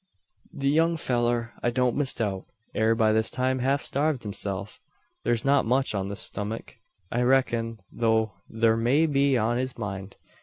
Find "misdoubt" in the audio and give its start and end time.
1.95-2.47